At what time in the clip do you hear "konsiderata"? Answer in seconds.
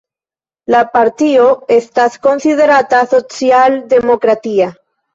2.25-3.05